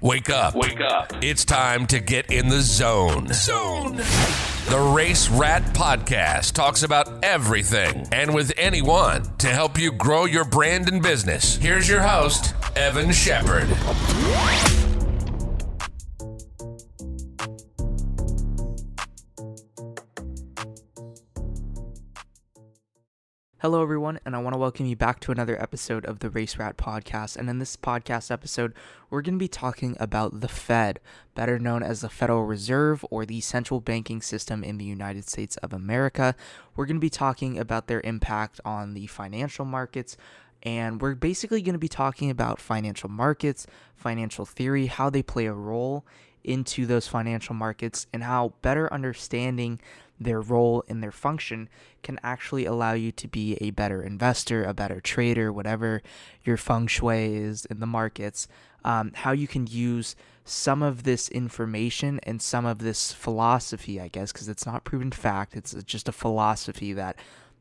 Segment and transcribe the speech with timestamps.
[0.00, 0.54] Wake up.
[0.54, 1.12] Wake up.
[1.20, 3.26] It's time to get in the zone.
[3.32, 3.96] Zone.
[3.96, 10.44] The Race Rat Podcast talks about everything and with anyone to help you grow your
[10.44, 11.56] brand and business.
[11.56, 13.68] Here's your host, Evan Shepard.
[23.66, 26.56] Hello, everyone, and I want to welcome you back to another episode of the Race
[26.56, 27.36] Rat Podcast.
[27.36, 28.72] And in this podcast episode,
[29.10, 31.00] we're going to be talking about the Fed,
[31.34, 35.56] better known as the Federal Reserve or the central banking system in the United States
[35.56, 36.36] of America.
[36.76, 40.16] We're going to be talking about their impact on the financial markets.
[40.62, 45.46] And we're basically going to be talking about financial markets, financial theory, how they play
[45.46, 46.06] a role
[46.44, 49.80] into those financial markets, and how better understanding
[50.18, 51.68] their role and their function
[52.02, 56.02] can actually allow you to be a better investor, a better trader, whatever
[56.44, 58.48] your feng shui is in the markets.
[58.84, 64.08] Um, how you can use some of this information and some of this philosophy, I
[64.08, 67.16] guess, because it's not proven fact, it's just a philosophy that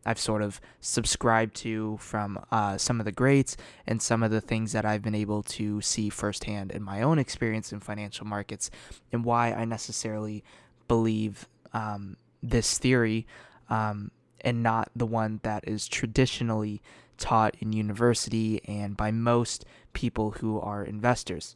[0.05, 4.39] I've sort of subscribed to from uh, some of the greats and some of the
[4.39, 8.69] things that I've been able to see firsthand in my own experience in financial markets
[9.11, 10.43] and why I necessarily
[10.87, 12.17] believe um,
[12.49, 13.25] this theory
[13.69, 16.81] um, and not the one that is traditionally
[17.17, 21.55] taught in university and by most people who are investors.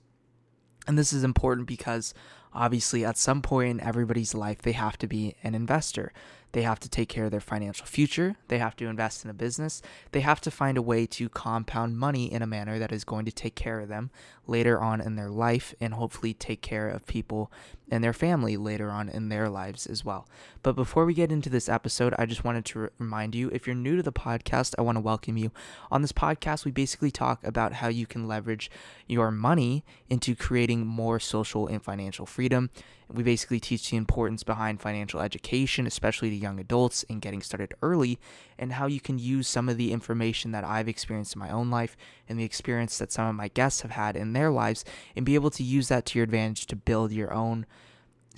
[0.87, 2.13] And this is important because
[2.53, 6.11] obviously at some point in everybody's life they have to be an investor.
[6.51, 8.35] They have to take care of their financial future.
[8.47, 9.83] They have to invest in a business.
[10.13, 13.25] They have to find a way to compound money in a manner that is going
[13.25, 14.09] to take care of them
[14.47, 17.51] later on in their life and hopefully take care of people
[17.91, 20.27] and their family later on in their lives as well.
[20.63, 23.75] But before we get into this episode, I just wanted to remind you if you're
[23.75, 25.51] new to the podcast, I want to welcome you.
[25.91, 28.69] On this podcast, we basically talk about how you can leverage
[29.07, 32.69] your money into creating more social and financial freedom
[33.11, 37.73] we basically teach the importance behind financial education, especially to young adults, and getting started
[37.81, 38.19] early,
[38.57, 41.71] and how you can use some of the information that I've experienced in my own
[41.71, 41.97] life
[42.27, 45.35] and the experience that some of my guests have had in their lives, and be
[45.35, 47.65] able to use that to your advantage to build your own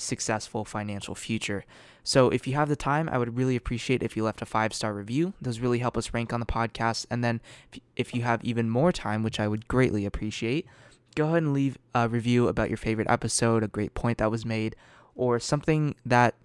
[0.01, 1.65] successful financial future.
[2.03, 4.73] So, if you have the time, I would really appreciate if you left a five
[4.73, 5.33] star review.
[5.41, 7.05] Those really help us rank on the podcast.
[7.09, 7.41] And then,
[7.95, 10.65] if you have even more time, which I would greatly appreciate,
[11.15, 14.45] go ahead and leave a review about your favorite episode, a great point that was
[14.45, 14.75] made,
[15.15, 16.35] or something that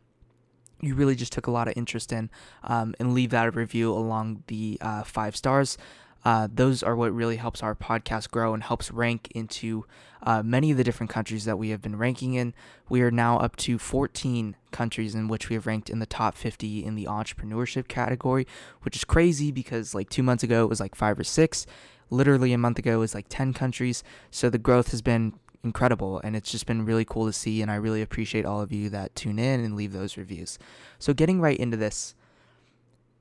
[0.81, 2.29] you really just took a lot of interest in,
[2.65, 5.79] um, and leave that review along the uh, five stars.
[6.27, 9.85] Uh, those are what really helps our podcast grow and helps rank into
[10.25, 12.53] uh, many of the different countries that we have been ranking in.
[12.89, 16.35] We are now up to 14 countries in which we have ranked in the top
[16.35, 18.45] 50 in the entrepreneurship category,
[18.83, 21.65] which is crazy because like two months ago it was like five or six
[22.11, 24.03] literally a month ago it was like 10 countries.
[24.33, 27.63] So the growth has been incredible and it's just been really cool to see.
[27.63, 30.59] And I really appreciate all of you that tune in and leave those reviews.
[30.99, 32.17] So, getting right into this,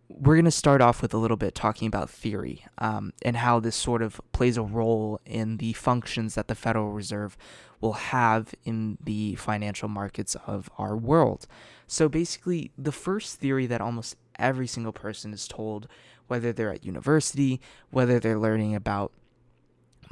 [0.07, 3.59] we're going to start off with a little bit talking about theory um, and how
[3.59, 7.35] this sort of plays a role in the functions that the Federal Reserve
[7.81, 11.47] will have in the financial markets of our world.
[11.87, 15.87] So, basically, the first theory that almost every single person is told
[16.27, 19.11] whether they're at university, whether they're learning about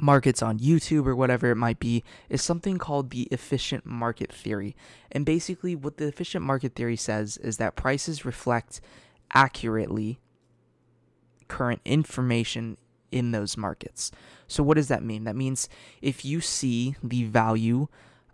[0.00, 4.76] markets on YouTube or whatever it might be, is something called the efficient market theory.
[5.12, 8.80] And basically, what the efficient market theory says is that prices reflect
[9.34, 10.20] accurately
[11.48, 12.76] current information
[13.10, 14.10] in those markets.
[14.46, 15.24] So, what does that mean?
[15.24, 15.68] That means
[16.02, 17.88] if you see the value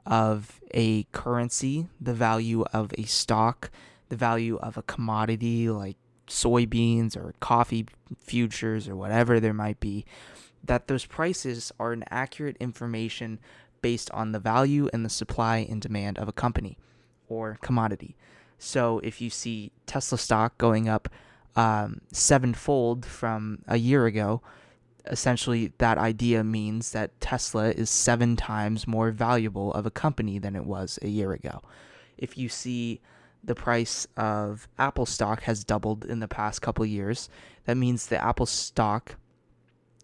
[0.07, 3.71] of a currency, the value of a stock,
[4.09, 5.97] the value of a commodity like
[6.27, 7.87] soybeans or coffee
[8.17, 10.05] futures or whatever there might be,
[10.65, 13.39] that those prices are an accurate information
[13.83, 16.79] based on the value and the supply and demand of a company
[17.29, 18.17] or commodity.
[18.63, 21.09] So if you see Tesla stock going up
[21.57, 24.43] um, sevenfold from a year ago,
[25.07, 30.55] essentially that idea means that Tesla is seven times more valuable of a company than
[30.55, 31.63] it was a year ago.
[32.19, 33.01] If you see
[33.43, 37.29] the price of Apple stock has doubled in the past couple years.
[37.65, 39.17] That means the Apple stock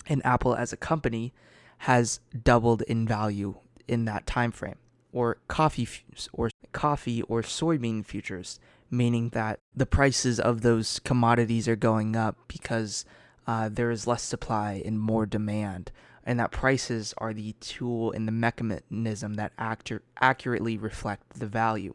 [0.07, 1.35] and Apple as a company
[1.79, 4.77] has doubled in value in that time frame.
[5.17, 5.89] Or coffee
[6.35, 8.61] or coffee or soybean futures,
[8.91, 13.07] meaning that the prices of those commodities are going up because
[13.47, 15.91] uh, there is less supply and more demand,
[16.23, 21.95] and that prices are the tool and the mechanism that actu- accurately reflect the value.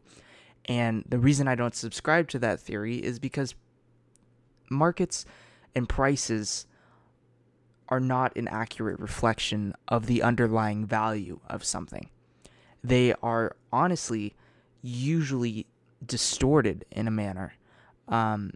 [0.65, 3.53] And the reason I don't subscribe to that theory is because
[4.69, 5.25] markets
[5.75, 6.65] and prices
[7.87, 12.09] are not an accurate reflection of the underlying value of something.
[12.83, 14.33] They are honestly
[14.81, 15.67] usually
[16.05, 17.53] distorted in a manner
[18.07, 18.53] um,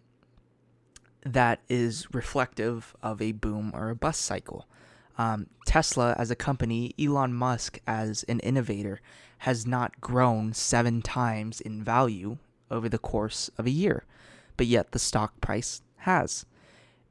[1.23, 4.67] that is reflective of a boom or a bust cycle.
[5.17, 8.99] Um, Tesla as a company, Elon Musk as an innovator,
[9.39, 12.37] has not grown seven times in value
[12.71, 14.05] over the course of a year,
[14.57, 16.45] but yet the stock price has.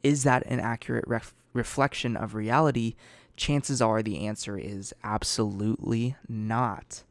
[0.02, 2.94] Is that an accurate ref- reflection of reality?
[3.36, 7.02] Chances are the answer is absolutely not.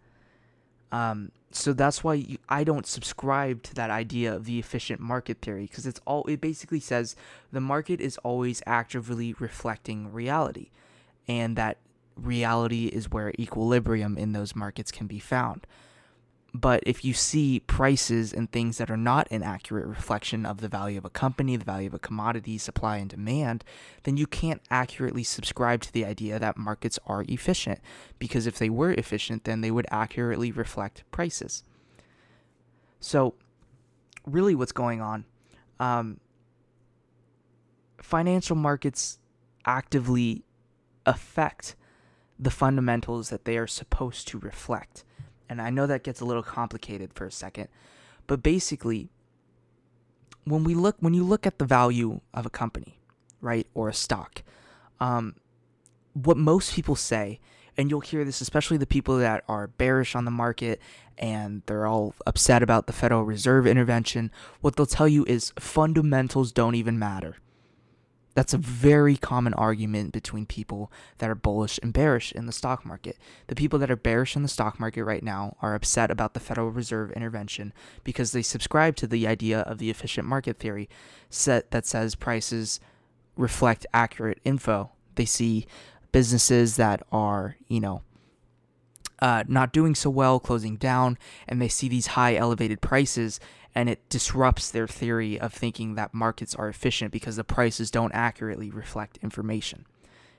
[0.91, 5.39] Um, so that's why you, I don't subscribe to that idea of the efficient market
[5.41, 7.15] theory because it's all it basically says
[7.51, 10.69] the market is always actively reflecting reality,
[11.27, 11.77] and that
[12.15, 15.67] reality is where equilibrium in those markets can be found.
[16.55, 20.67] But if you see prices and things that are not an accurate reflection of the
[20.67, 23.63] value of a company, the value of a commodity, supply and demand,
[24.03, 27.79] then you can't accurately subscribe to the idea that markets are efficient.
[28.19, 31.63] Because if they were efficient, then they would accurately reflect prices.
[32.99, 33.33] So,
[34.23, 35.25] really, what's going on?
[35.79, 36.19] Um,
[37.97, 39.17] financial markets
[39.65, 40.43] actively
[41.05, 41.75] affect
[42.37, 45.03] the fundamentals that they are supposed to reflect.
[45.53, 47.67] And I know that gets a little complicated for a second,
[48.25, 49.09] but basically
[50.45, 52.97] when we look when you look at the value of a company,
[53.39, 54.41] right, or a stock,
[54.99, 55.35] um,
[56.13, 57.39] what most people say,
[57.77, 60.81] and you'll hear this especially the people that are bearish on the market
[61.19, 66.51] and they're all upset about the Federal Reserve intervention, what they'll tell you is fundamentals
[66.51, 67.35] don't even matter.
[68.35, 72.85] That's a very common argument between people that are bullish and bearish in the stock
[72.85, 73.17] market.
[73.47, 76.39] The people that are bearish in the stock market right now are upset about the
[76.39, 80.89] Federal Reserve intervention because they subscribe to the idea of the efficient market theory
[81.29, 82.79] set that says prices
[83.35, 84.91] reflect accurate info.
[85.15, 85.67] They see
[86.11, 88.01] businesses that are, you know,
[89.19, 93.39] uh, not doing so well, closing down, and they see these high elevated prices
[93.75, 98.13] and it disrupts their theory of thinking that markets are efficient because the prices don't
[98.13, 99.85] accurately reflect information.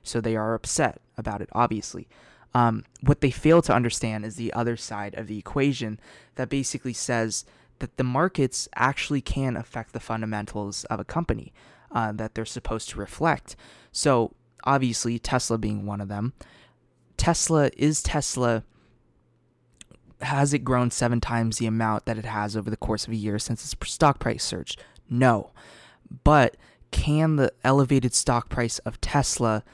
[0.02, 2.08] So they are upset about it, obviously.
[2.54, 5.98] Um, what they fail to understand is the other side of the equation
[6.36, 7.44] that basically says
[7.80, 11.52] that the markets actually can affect the fundamentals of a company
[11.90, 13.56] uh, that they're supposed to reflect.
[13.90, 14.32] So,
[14.62, 16.34] obviously, Tesla being one of them.
[17.16, 18.62] Tesla is Tesla
[20.24, 23.16] has it grown seven times the amount that it has over the course of a
[23.16, 24.82] year since its stock price surged?
[25.08, 25.50] No.
[26.24, 26.56] But
[26.90, 29.64] can the elevated stock price of Tesla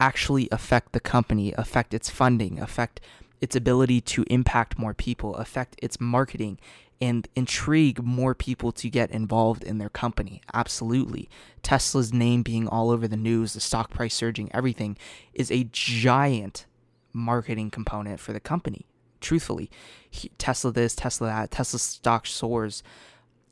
[0.00, 3.00] actually affect the company, affect its funding, affect
[3.40, 6.58] its ability to impact more people, affect its marketing,
[7.00, 10.40] and intrigue more people to get involved in their company?
[10.54, 11.28] Absolutely.
[11.62, 14.96] Tesla's name being all over the news, the stock price surging, everything
[15.34, 16.66] is a giant
[17.12, 18.86] marketing component for the company
[19.22, 19.70] truthfully.
[20.38, 22.82] Tesla this, Tesla that, Tesla stock soars.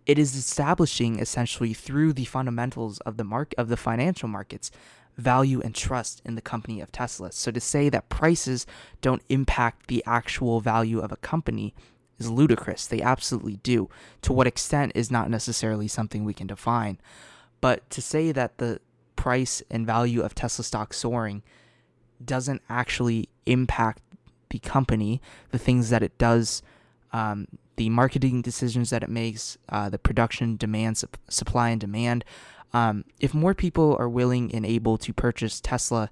[0.07, 4.71] It is establishing essentially through the fundamentals of the mark of the financial markets
[5.17, 7.33] value and trust in the company of Tesla.
[7.33, 8.67] So to say that prices
[9.01, 11.75] don't impact the actual value of a company
[12.19, 12.87] is ludicrous.
[12.87, 13.89] They absolutely do.
[14.23, 16.99] To what extent is not necessarily something we can define.
[17.61, 18.81] But to say that the
[19.17, 21.43] price and value of Tesla stock soaring
[22.25, 24.03] doesn't actually impact
[24.51, 25.21] the company,
[25.51, 26.63] the things that it does,
[27.13, 27.47] um,
[27.77, 32.25] the marketing decisions that it makes, uh, the production demand, su- supply and demand.
[32.73, 36.11] Um, if more people are willing and able to purchase Tesla,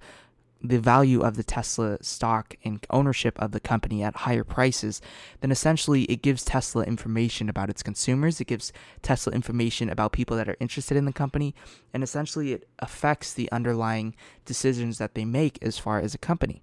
[0.61, 5.01] the value of the Tesla stock and ownership of the company at higher prices,
[5.41, 8.41] then essentially it gives Tesla information about its consumers.
[8.41, 8.73] It gives
[9.03, 11.55] Tesla information about people that are interested in the company.
[11.95, 16.63] And essentially it affects the underlying decisions that they make as far as a company.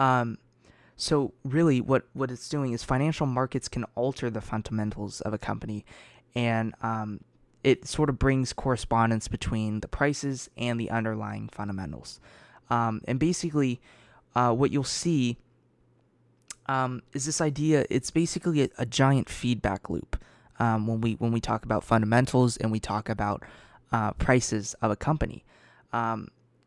[0.00, 0.38] Um,
[0.96, 5.38] so really, what what it's doing is financial markets can alter the fundamentals of a
[5.38, 5.84] company,
[6.34, 7.20] and um,
[7.64, 12.20] it sort of brings correspondence between the prices and the underlying fundamentals.
[12.70, 13.80] Um, and basically,
[14.34, 15.38] uh, what you'll see
[16.66, 17.86] um, is this idea.
[17.90, 20.22] It's basically a, a giant feedback loop
[20.58, 23.42] um, when we when we talk about fundamentals and we talk about
[23.92, 25.44] uh, prices of a company.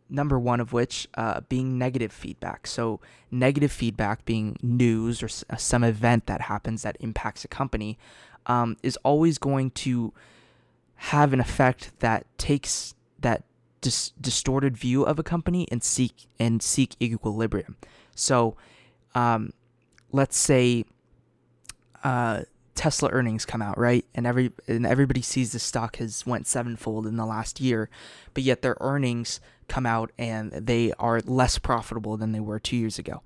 [0.09, 2.67] Um, number one of which uh, being negative feedback.
[2.67, 2.99] So,
[3.31, 7.97] negative feedback being news or uh, some event that happens that impacts a company
[8.45, 10.13] um, is always going to
[10.95, 13.43] have an effect that takes that
[13.81, 17.75] dis- distorted view of a company and seek and seek equilibrium.
[18.15, 18.55] So,
[19.15, 19.53] um,
[20.11, 20.85] let's say
[22.03, 22.43] uh,
[22.77, 24.05] Tesla earnings come out, right?
[24.15, 27.89] And every and everybody sees the stock has went sevenfold in the last year,
[28.33, 32.77] but yet their earnings come out and they are less profitable than they were 2
[32.77, 33.21] years ago.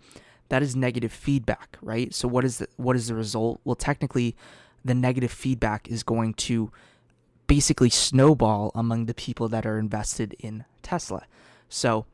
[0.49, 2.13] That is negative feedback, right?
[2.15, 3.59] So what is the what is the result?
[3.63, 4.35] Well, technically
[4.83, 6.71] the negative feedback is going to
[7.45, 11.25] basically snowball among the people that are invested in Tesla.
[11.69, 12.05] So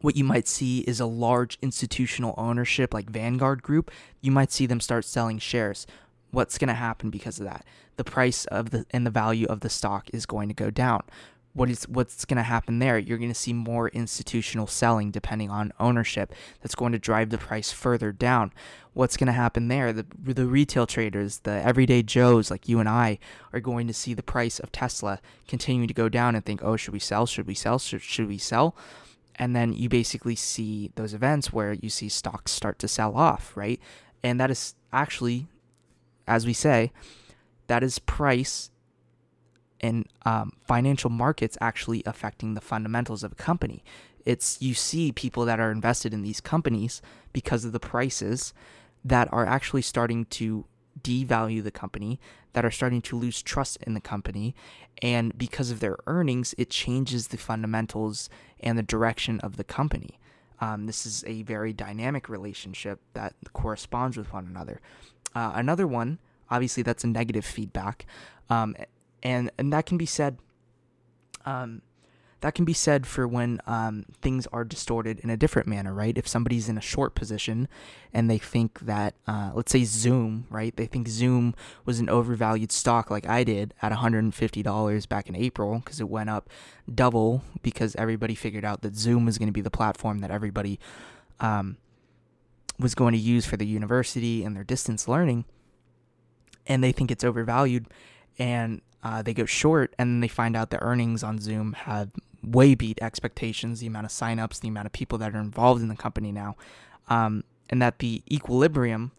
[0.00, 4.66] what you might see is a large institutional ownership like Vanguard Group, you might see
[4.66, 5.86] them start selling shares.
[6.32, 7.64] What's going to happen because of that?
[7.96, 11.02] The price of the and the value of the stock is going to go down.
[11.54, 12.98] What is what's going to happen there?
[12.98, 16.34] You're going to see more institutional selling depending on ownership.
[16.60, 18.52] That's going to drive the price further down.
[18.94, 19.92] What's going to happen there?
[19.92, 23.18] The the retail traders, the everyday Joes like you and I
[23.52, 26.76] are going to see the price of Tesla continuing to go down and think, "Oh,
[26.76, 27.26] should we sell?
[27.26, 27.78] Should we sell?
[27.78, 28.74] Should, should we sell?"
[29.36, 33.56] and then you basically see those events where you see stocks start to sell off,
[33.56, 33.80] right?
[34.22, 35.46] And that is actually,
[36.26, 36.92] as we say,
[37.66, 38.70] that is price
[39.80, 43.82] and um, financial markets actually affecting the fundamentals of a company.
[44.24, 47.02] It's you see people that are invested in these companies
[47.32, 48.54] because of the prices
[49.04, 50.64] that are actually starting to
[51.00, 52.20] devalue the company,
[52.52, 54.54] that are starting to lose trust in the company.
[55.00, 58.28] And because of their earnings, it changes the fundamentals
[58.60, 60.20] and the direction of the company.
[60.60, 64.80] Um, this is a very dynamic relationship that corresponds with one another.
[65.34, 66.18] Uh, another one,
[66.50, 68.06] obviously, that's a negative feedback.
[68.50, 68.76] Um,
[69.22, 70.38] and, and that can be said.
[71.44, 71.82] Um,
[72.42, 76.18] that can be said for when um, things are distorted in a different manner, right?
[76.18, 77.68] If somebody's in a short position
[78.12, 80.76] and they think that, uh, let's say Zoom, right?
[80.76, 85.78] They think Zoom was an overvalued stock like I did at $150 back in April
[85.78, 86.50] because it went up
[86.92, 90.80] double because everybody figured out that Zoom was going to be the platform that everybody
[91.38, 91.76] um,
[92.82, 95.44] was going to use for the university and their distance learning.
[96.66, 97.86] And they think it's overvalued
[98.38, 102.10] and uh, they go short and then they find out the earnings on Zoom have
[102.42, 105.88] way beat expectations, the amount of signups, the amount of people that are involved in
[105.88, 106.56] the company now,
[107.08, 109.12] um, and that the equilibrium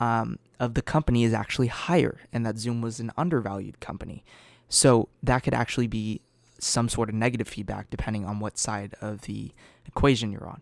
[0.00, 4.24] um, of the company is actually higher, and that Zoom was an undervalued company.
[4.68, 6.20] So that could actually be
[6.58, 9.52] some sort of negative feedback depending on what side of the
[9.86, 10.60] equation you're on.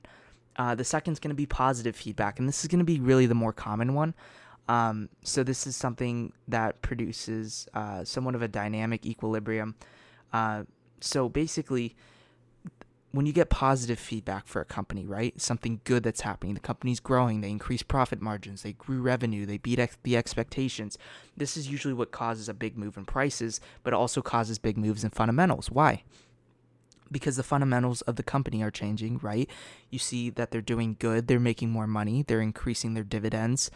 [0.57, 2.99] Uh, the second is going to be positive feedback, and this is going to be
[2.99, 4.15] really the more common one.
[4.69, 9.77] Um, so this is something that produces uh, somewhat of a dynamic equilibrium.
[10.33, 10.65] Uh,
[11.01, 11.95] so basically,
[13.13, 15.41] when you get positive feedback for a company, right?
[15.41, 16.55] Something good that's happening.
[16.55, 20.99] The company's growing, they increase profit margins, they grew revenue, they beat ex- the expectations.
[21.37, 25.05] This is usually what causes a big move in prices, but also causes big moves
[25.05, 25.71] in fundamentals.
[25.71, 26.03] Why?
[27.11, 29.49] Because the fundamentals of the company are changing, right?
[29.91, 33.71] You see that they're doing good, they're making more money, they're increasing their dividends,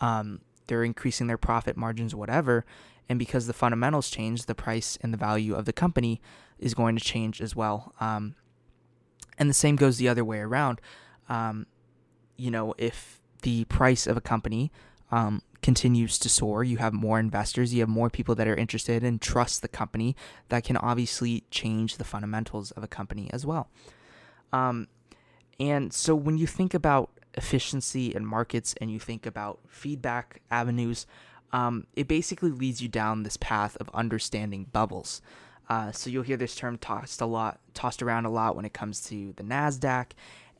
[0.00, 2.64] um, they're increasing their profit margins, whatever.
[3.08, 6.20] And because the fundamentals change, the price and the value of the company
[6.58, 7.94] is going to change as well.
[8.00, 8.34] Um,
[9.38, 10.80] and the same goes the other way around.
[11.28, 11.66] Um,
[12.36, 14.72] you know, if the price of a company
[15.10, 19.02] um, continues to soar, you have more investors, you have more people that are interested
[19.02, 20.14] and trust the company,
[20.50, 23.70] that can obviously change the fundamentals of a company as well.
[24.52, 24.88] Um,
[25.58, 31.06] and so when you think about efficiency in markets and you think about feedback avenues,
[31.50, 35.22] um, it basically leads you down this path of understanding bubbles.
[35.70, 38.74] Uh, so you'll hear this term tossed a lot, tossed around a lot when it
[38.74, 40.08] comes to the Nasdaq,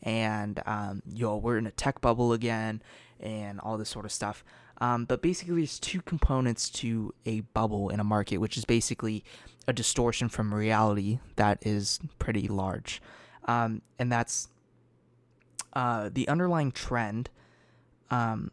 [0.02, 2.80] and um, yo, we're in a tech bubble again,
[3.20, 4.42] and all this sort of stuff.
[4.85, 9.25] Um, but basically, there's two components to a bubble in a market, which is basically
[9.67, 13.00] a distortion from reality that is pretty large,
[13.47, 14.49] um, and that's
[15.73, 17.31] uh, the underlying trend
[18.11, 18.50] um,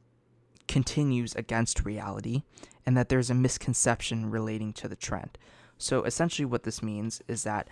[0.70, 2.44] continues against reality
[2.86, 5.38] and that there's a misconception relating to the trend.
[5.78, 7.68] So essentially, what this means is that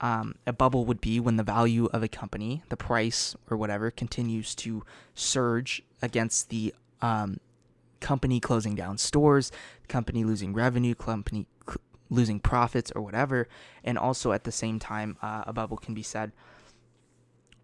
[0.00, 3.90] um, a bubble would be when the value of a company, the price or whatever,
[3.90, 4.82] continues to
[5.14, 7.38] surge against the um,
[8.00, 9.50] company closing down stores,
[9.88, 13.48] company losing revenue, company cl- losing profits or whatever.
[13.84, 16.32] And also at the same time, uh, a bubble can be said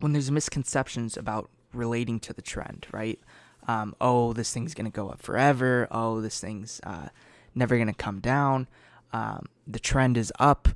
[0.00, 3.18] when there's misconceptions about relating to the trend, right?
[3.66, 5.88] um, oh, this thing's going to go up forever.
[5.90, 7.08] Oh, this thing's uh,
[7.54, 8.68] never going to come down.
[9.12, 10.68] Um, the trend is up.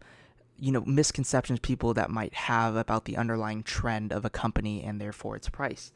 [0.61, 5.00] You know, misconceptions people that might have about the underlying trend of a company and
[5.00, 5.93] therefore its price.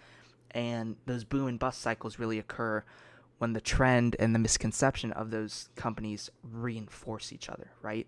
[0.52, 2.84] And those boom and bust cycles really occur
[3.42, 8.06] when the trend and the misconception of those companies reinforce each other, right?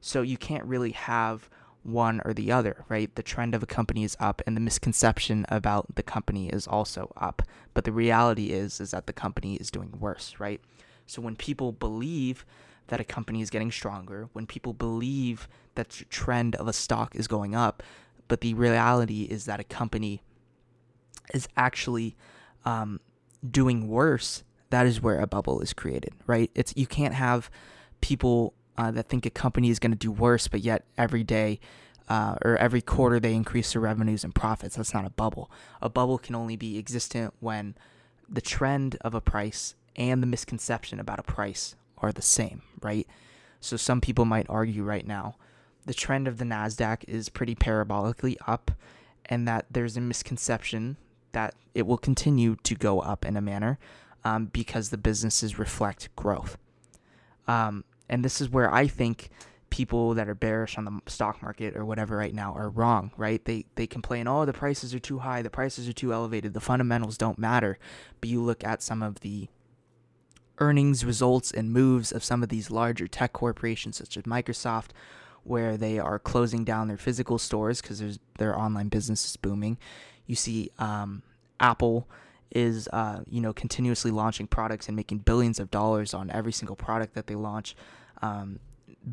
[0.00, 1.50] So you can't really have
[1.82, 3.12] one or the other, right?
[3.12, 7.12] The trend of a company is up and the misconception about the company is also
[7.16, 7.42] up.
[7.74, 10.60] But the reality is is that the company is doing worse, right?
[11.06, 12.46] So when people believe
[12.86, 17.16] that a company is getting stronger, when people believe that the trend of a stock
[17.16, 17.82] is going up,
[18.28, 20.22] but the reality is that a company
[21.34, 22.16] is actually
[22.64, 23.00] um,
[23.44, 26.50] doing worse, that is where a bubble is created, right?
[26.54, 27.50] It's you can't have
[28.00, 31.60] people uh, that think a company is going to do worse, but yet every day
[32.08, 34.76] uh, or every quarter they increase their revenues and profits.
[34.76, 35.50] That's not a bubble.
[35.82, 37.74] A bubble can only be existent when
[38.28, 43.06] the trend of a price and the misconception about a price are the same, right?
[43.60, 45.36] So some people might argue right now
[45.88, 48.70] the trend of the NASDAQ is pretty parabolically up,
[49.24, 50.98] and that there's a misconception
[51.32, 53.78] that it will continue to go up in a manner
[54.28, 56.58] um, because the businesses reflect growth.
[57.46, 59.30] Um, and this is where I think
[59.70, 63.42] people that are bearish on the stock market or whatever right now are wrong, right?
[63.44, 66.60] They they complain, "Oh, the prices are too high, the prices are too elevated, the
[66.60, 67.78] fundamentals don't matter."
[68.20, 69.48] But you look at some of the
[70.58, 74.90] earnings results and moves of some of these larger tech corporations such as Microsoft
[75.44, 79.78] where they are closing down their physical stores because their online business is booming.
[80.26, 81.22] You see um,
[81.60, 82.08] Apple
[82.50, 86.76] is uh, you know continuously launching products and making billions of dollars on every single
[86.76, 87.76] product that they launch.
[88.22, 88.60] Um,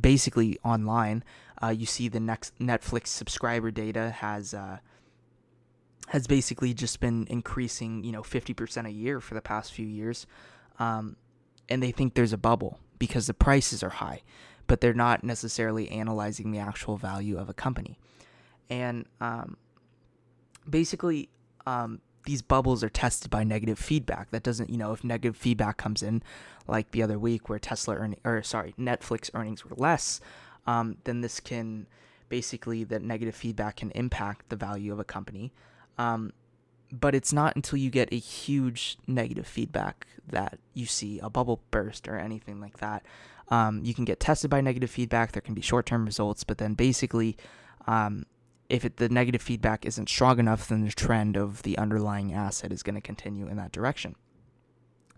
[0.01, 1.23] basically online,
[1.61, 4.79] uh, you see the next Netflix subscriber data has uh,
[6.07, 9.87] has basically just been increasing, you know, fifty percent a year for the past few
[9.87, 10.27] years,
[10.79, 11.15] um,
[11.69, 14.21] and they think there's a bubble because the prices are high,
[14.67, 17.97] but they're not necessarily analyzing the actual value of a company,
[18.69, 19.57] and um,
[20.69, 21.29] basically,
[21.65, 24.31] um, these bubbles are tested by negative feedback.
[24.31, 26.23] That doesn't, you know, if negative feedback comes in,
[26.67, 30.19] like the other week where Tesla earning or sorry, Netflix earnings were less,
[30.67, 31.87] um, then this can
[32.29, 35.53] basically that negative feedback can impact the value of a company.
[35.97, 36.33] Um,
[36.91, 41.61] but it's not until you get a huge negative feedback that you see a bubble
[41.71, 43.05] burst or anything like that.
[43.49, 45.31] Um, you can get tested by negative feedback.
[45.31, 47.37] There can be short term results, but then basically,
[47.87, 48.25] um,
[48.69, 52.71] if it, the negative feedback isn't strong enough, then the trend of the underlying asset
[52.71, 54.15] is going to continue in that direction.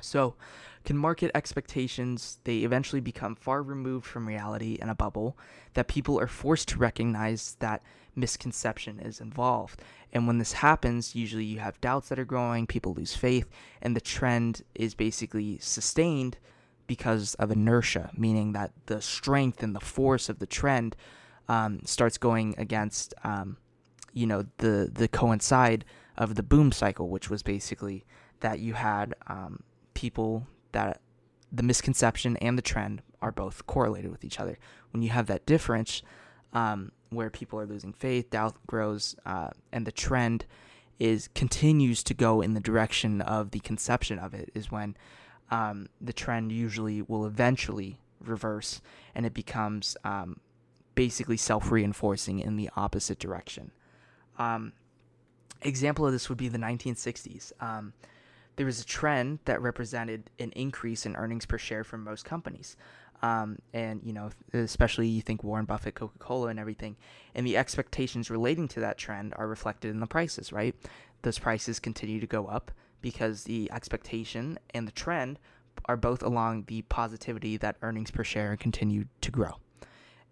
[0.01, 0.35] So,
[0.83, 5.38] can market expectations they eventually become far removed from reality in a bubble
[5.73, 7.83] that people are forced to recognize that
[8.15, 9.81] misconception is involved.
[10.13, 13.49] And when this happens, usually you have doubts that are growing, people lose faith,
[13.81, 16.38] and the trend is basically sustained
[16.88, 20.95] because of inertia, meaning that the strength and the force of the trend
[21.47, 23.57] um, starts going against, um,
[24.13, 25.86] you know, the the coincide
[26.17, 28.05] of the boom cycle, which was basically
[28.39, 31.01] that you had um, people that
[31.51, 34.57] the misconception and the trend are both correlated with each other.
[34.91, 36.01] When you have that difference,
[36.53, 40.45] um, where people are losing faith, doubt grows, uh, and the trend
[40.99, 44.95] is continues to go in the direction of the conception of it, is when
[45.51, 48.81] um, the trend usually will eventually reverse,
[49.15, 50.39] and it becomes um,
[50.97, 53.69] basically self reinforcing in the opposite direction.
[54.39, 54.73] Um,
[55.62, 57.53] example of this would be the 1960s.
[57.62, 57.93] Um,
[58.55, 62.75] there was a trend that represented an increase in earnings per share for most companies.
[63.21, 66.97] Um, and you know, especially you think Warren Buffett, Coca Cola, and everything,
[67.36, 70.75] and the expectations relating to that trend are reflected in the prices, right?
[71.21, 75.38] Those prices continue to go up because the expectation and the trend
[75.86, 79.60] are both along the positivity that earnings per share continue to grow.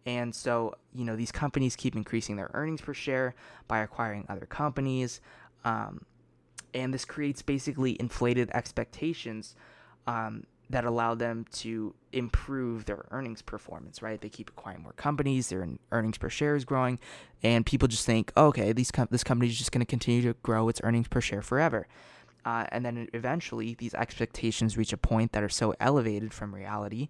[0.05, 3.33] And so, you know, these companies keep increasing their earnings per share
[3.67, 5.19] by acquiring other companies.
[5.63, 6.05] Um,
[6.73, 9.55] and this creates basically inflated expectations
[10.05, 14.19] um, that allow them to improve their earnings performance, right?
[14.19, 16.99] They keep acquiring more companies, their earnings per share is growing,
[17.41, 20.21] and people just think, oh, okay, these com- this company is just going to continue
[20.23, 21.87] to grow its earnings per share forever.
[22.45, 27.09] Uh, and then eventually, these expectations reach a point that are so elevated from reality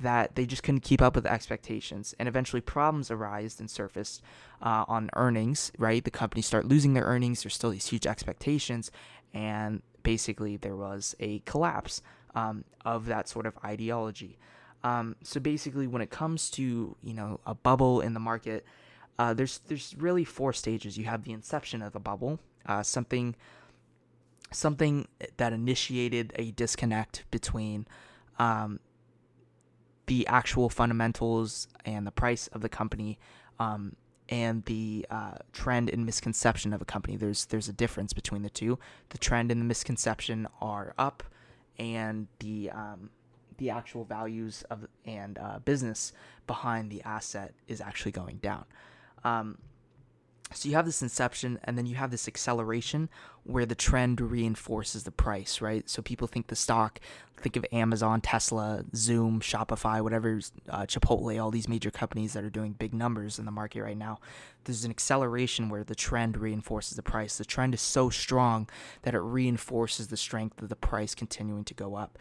[0.00, 2.14] that they just couldn't keep up with expectations.
[2.18, 4.22] And eventually problems arise and surfaced
[4.60, 6.04] uh, on earnings right?
[6.04, 7.42] The companies start losing their earnings.
[7.42, 8.90] There's still these huge expectations.
[9.34, 12.02] And basically there was a collapse
[12.34, 14.38] um, of that sort of ideology.
[14.84, 18.64] Um, so basically when it comes to you know a bubble in the market
[19.18, 20.98] uh, there's there's really four stages.
[20.98, 23.34] You have the inception of the bubble uh, something
[24.50, 27.86] something that initiated a disconnect between
[28.38, 28.80] um,
[30.12, 33.18] the actual fundamentals and the price of the company
[33.58, 33.96] um,
[34.28, 37.16] and the uh, trend and misconception of a company.
[37.16, 38.78] There's there's a difference between the two.
[39.08, 41.22] The trend and the misconception are up,
[41.78, 43.08] and the um,
[43.56, 46.12] the actual values of and uh, business
[46.46, 48.66] behind the asset is actually going down.
[49.24, 49.56] Um,
[50.54, 53.08] So you have this inception and then you have this acceleration
[53.44, 55.88] where the trend reinforces the price, right?
[55.88, 57.00] So people think the stock,
[57.36, 62.50] think of Amazon, Tesla, Zoom, Shopify, whatever, uh, Chipotle, all these major companies that are
[62.50, 64.18] doing big numbers in the market right now.
[64.64, 67.36] There's an acceleration where the trend reinforces the price.
[67.36, 68.68] The trend is so strong
[69.02, 72.18] that it reinforces the strength of the price continuing to go up.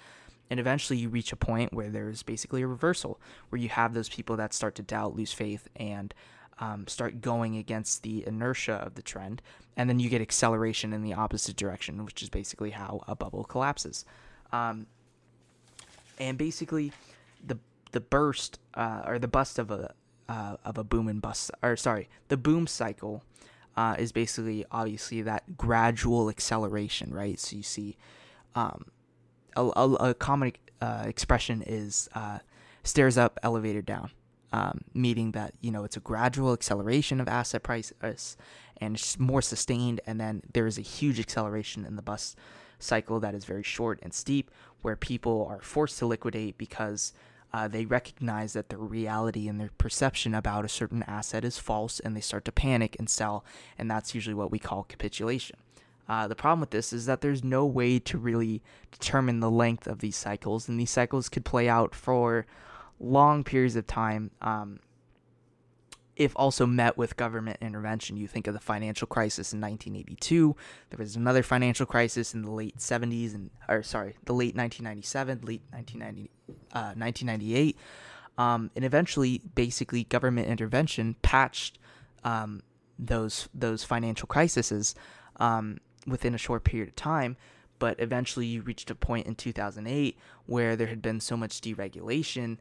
[0.49, 4.09] And eventually you reach a point where there's basically a reversal, where you have those
[4.09, 6.13] people that start to doubt, lose faith, and
[6.61, 9.41] um, start going against the inertia of the trend,
[9.75, 13.43] and then you get acceleration in the opposite direction, which is basically how a bubble
[13.43, 14.05] collapses.
[14.53, 14.85] Um,
[16.19, 16.93] and basically,
[17.45, 17.57] the
[17.91, 19.93] the burst uh, or the bust of a
[20.29, 23.23] uh, of a boom and bust, or sorry, the boom cycle
[23.75, 27.39] uh, is basically obviously that gradual acceleration, right?
[27.39, 27.97] So you see,
[28.53, 28.85] um,
[29.55, 32.39] a, a, a common uh, expression is uh,
[32.83, 34.11] stairs up, elevator down
[34.51, 38.37] um, meaning that you know it's a gradual acceleration of asset prices
[38.77, 42.37] and more sustained, and then there is a huge acceleration in the bust
[42.79, 44.49] cycle that is very short and steep,
[44.81, 47.13] where people are forced to liquidate because
[47.53, 51.99] uh, they recognize that their reality and their perception about a certain asset is false,
[51.99, 53.45] and they start to panic and sell,
[53.77, 55.57] and that's usually what we call capitulation.
[56.09, 58.61] Uh, the problem with this is that there's no way to really
[58.91, 62.45] determine the length of these cycles, and these cycles could play out for
[63.01, 64.31] long periods of time.
[64.41, 64.79] Um,
[66.15, 70.55] if also met with government intervention, you think of the financial crisis in 1982.
[70.89, 75.39] There was another financial crisis in the late 70s and, or sorry, the late 1997,
[75.41, 76.29] late 1990,
[76.73, 77.77] uh, 1998,
[78.37, 81.79] um, and eventually, basically, government intervention patched
[82.23, 82.61] um,
[82.99, 84.93] those those financial crises
[85.37, 87.35] um, within a short period of time
[87.79, 92.59] but eventually you reached a point in 2008 where there had been so much deregulation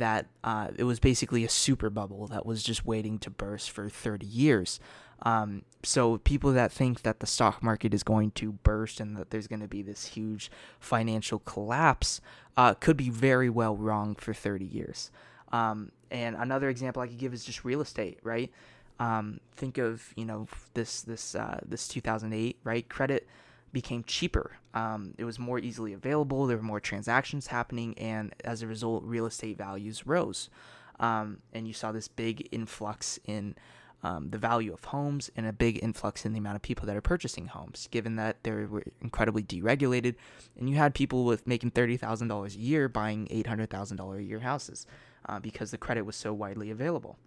[0.00, 3.88] that uh, it was basically a super bubble that was just waiting to burst for
[3.88, 4.80] 30 years.
[5.22, 9.30] Um, so people that think that the stock market is going to burst and that
[9.30, 12.20] there's going to be this huge financial collapse
[12.56, 15.10] uh, could be very well wrong for 30 years.
[15.52, 18.50] Um, and another example I could give is just real estate, right?
[18.98, 23.26] Um, think of you know this this uh, this 2008 right credit
[23.72, 24.52] became cheaper.
[24.74, 26.46] Um, it was more easily available.
[26.46, 30.50] There were more transactions happening, and as a result, real estate values rose.
[30.98, 33.54] Um, and you saw this big influx in
[34.02, 36.96] um, the value of homes and a big influx in the amount of people that
[36.96, 40.14] are purchasing homes, given that they were incredibly deregulated.
[40.58, 44.86] And you had people with making $30,000 a year buying $800,000 a year houses
[45.28, 47.18] uh, because the credit was so widely available.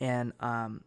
[0.00, 0.82] And um,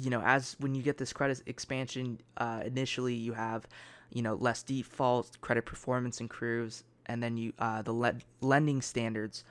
[0.00, 3.66] you know, as when you get this credit expansion, uh, initially you have,
[4.12, 9.44] you know, less defaults, credit performance improves, and then you uh, the le- lending standards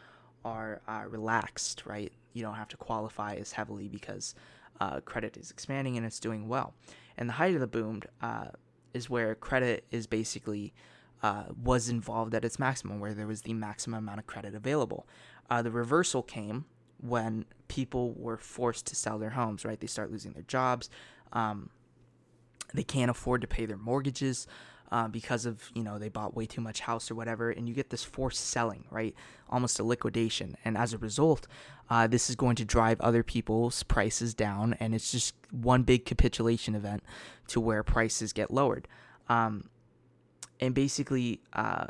[0.45, 2.11] are uh, relaxed, right?
[2.33, 4.35] You don't have to qualify as heavily because
[4.79, 6.73] uh, credit is expanding and it's doing well.
[7.17, 8.49] And the height of the boom uh,
[8.93, 10.73] is where credit is basically
[11.23, 15.07] uh, was involved at its maximum, where there was the maximum amount of credit available.
[15.49, 16.65] the reversal came
[17.01, 19.79] when people were forced to sell their homes, right?
[19.79, 20.89] They start losing their jobs.
[21.33, 21.69] Um,
[22.73, 24.47] they can't afford to pay their mortgages
[24.91, 27.49] uh, because of, you know, they bought way too much house or whatever.
[27.49, 29.13] And you get this forced selling, right?
[29.49, 30.55] Almost a liquidation.
[30.63, 31.47] And as a result,
[31.89, 34.75] uh, this is going to drive other people's prices down.
[34.79, 37.03] And it's just one big capitulation event
[37.47, 38.87] to where prices get lowered.
[39.29, 39.69] Um,
[40.59, 41.87] and basically, uh,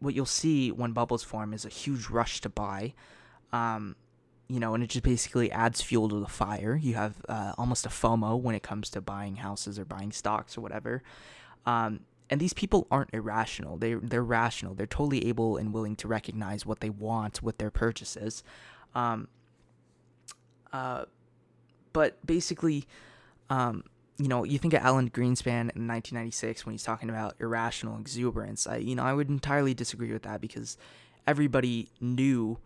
[0.00, 2.94] what you'll see when bubbles form is a huge rush to buy.
[3.52, 3.96] Um,
[4.48, 6.78] you know, and it just basically adds fuel to the fire.
[6.80, 10.56] You have uh, almost a FOMO when it comes to buying houses or buying stocks
[10.56, 11.02] or whatever.
[11.66, 13.76] Um, and these people aren't irrational.
[13.76, 14.74] They they're rational.
[14.74, 18.42] They're totally able and willing to recognize what they want with their purchases.
[18.94, 19.28] Um,
[20.72, 21.04] uh,
[21.92, 22.86] but basically,
[23.50, 23.84] um,
[24.18, 28.66] you know, you think of Alan Greenspan in 1996 when he's talking about irrational exuberance.
[28.66, 30.76] I, you know, I would entirely disagree with that because
[31.26, 32.58] everybody knew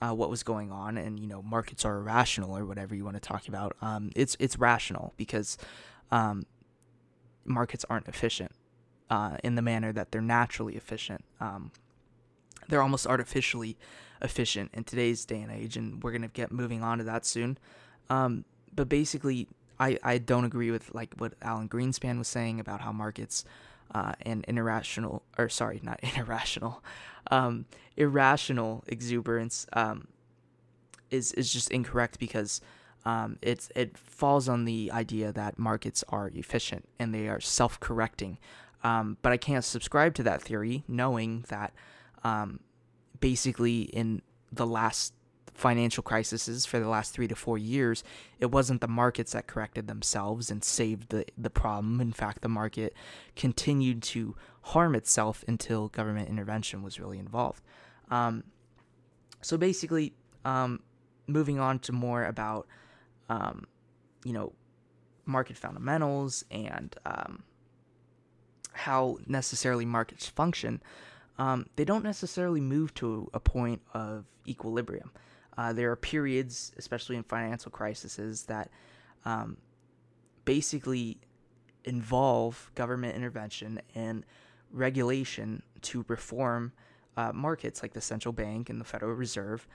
[0.00, 3.16] uh, what was going on, and you know markets are irrational or whatever you want
[3.16, 3.76] to talk about.
[3.80, 5.56] Um, it's it's rational because
[6.10, 6.44] um,
[7.44, 8.52] markets aren't efficient
[9.10, 11.24] uh, in the manner that they're naturally efficient.
[11.40, 11.70] Um,
[12.68, 13.76] they're almost artificially
[14.20, 17.58] efficient in today's day and age, and we're gonna get moving on to that soon.
[18.10, 22.80] Um, but basically, I, I don't agree with like what Alan Greenspan was saying about
[22.80, 23.44] how markets
[23.94, 26.82] uh, and irrational or sorry not irrational
[27.30, 30.08] um, irrational exuberance um,
[31.10, 32.60] is is just incorrect because
[33.04, 38.38] um, it's it falls on the idea that markets are efficient and they are self-correcting.
[38.82, 41.72] Um, but I can't subscribe to that theory knowing that
[42.24, 42.60] um,
[43.20, 44.22] basically in
[44.52, 45.14] the last
[45.56, 48.04] financial crises for the last three to four years,
[48.38, 52.00] it wasn't the markets that corrected themselves and saved the, the problem.
[52.00, 52.94] In fact, the market
[53.34, 57.62] continued to harm itself until government intervention was really involved.
[58.10, 58.44] Um,
[59.40, 60.12] so basically,
[60.44, 60.82] um,
[61.26, 62.66] moving on to more about,
[63.28, 63.66] um,
[64.24, 64.52] you know,
[65.24, 67.42] market fundamentals and um,
[68.72, 70.82] how necessarily markets function,
[71.38, 75.10] um, they don't necessarily move to a point of equilibrium.
[75.56, 78.70] Uh, there are periods, especially in financial crises, that
[79.24, 79.56] um,
[80.44, 81.18] basically
[81.84, 84.24] involve government intervention and
[84.70, 86.72] regulation to reform
[87.16, 89.66] uh, markets like the central bank and the Federal Reserve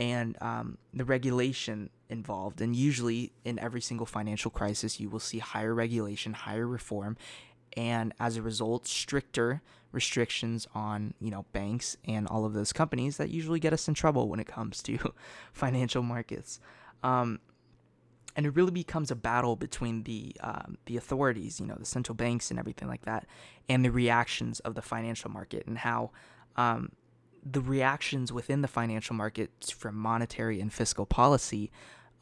[0.00, 2.60] and um, the regulation involved.
[2.60, 7.16] And usually, in every single financial crisis, you will see higher regulation, higher reform,
[7.78, 9.62] and as a result, stricter
[9.92, 13.94] restrictions on you know banks and all of those companies that usually get us in
[13.94, 14.98] trouble when it comes to
[15.52, 16.60] financial markets.
[17.02, 17.38] Um,
[18.36, 22.16] and it really becomes a battle between the um, the authorities, you know, the central
[22.16, 23.26] banks and everything like that,
[23.68, 26.10] and the reactions of the financial market and how
[26.56, 26.90] um,
[27.44, 31.70] the reactions within the financial markets from monetary and fiscal policy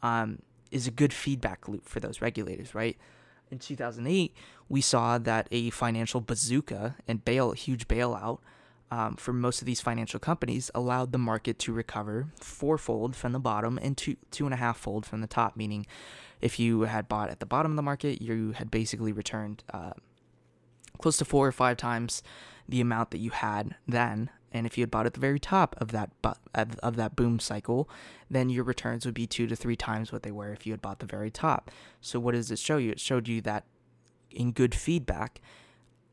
[0.03, 0.39] um,
[0.69, 2.95] is a good feedback loop for those regulators, right?
[3.49, 4.35] In 2008,
[4.69, 8.39] we saw that a financial bazooka and bail, huge bailout
[8.91, 13.39] um, for most of these financial companies allowed the market to recover fourfold from the
[13.39, 15.55] bottom and two two and a half fold from the top.
[15.57, 15.85] Meaning,
[16.41, 19.91] if you had bought at the bottom of the market, you had basically returned uh,
[20.99, 22.23] close to four or five times
[22.67, 25.75] the amount that you had then and if you had bought at the very top
[25.79, 27.89] of that bu- of, that boom cycle,
[28.29, 30.81] then your returns would be two to three times what they were if you had
[30.81, 31.71] bought the very top.
[32.01, 32.91] So what does it show you?
[32.91, 33.63] It showed you that
[34.31, 35.39] in good feedback,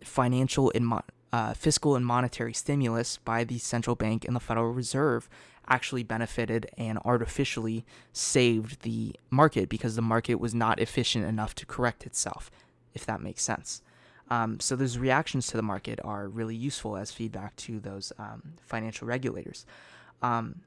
[0.02, 1.02] financial and mo-
[1.32, 5.28] uh, fiscal and monetary stimulus by the central bank and the Federal Reserve
[5.66, 11.66] actually benefited and artificially saved the market because the market was not efficient enough to
[11.66, 12.50] correct itself,
[12.92, 13.82] if that makes sense.
[14.30, 18.54] Um, so those reactions to the market are really useful as feedback to those um,
[18.60, 19.66] financial regulators.
[20.22, 20.62] Um,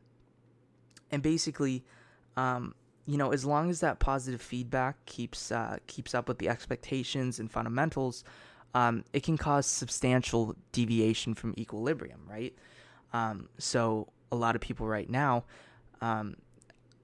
[1.12, 1.84] and basically,
[2.36, 6.50] um, you know, as long as that positive feedback keeps uh, keeps up with the
[6.50, 8.24] expectations and fundamentals,
[8.76, 12.54] um, it can cause substantial deviation from equilibrium, right?
[13.13, 15.46] Um, so a lot of people right now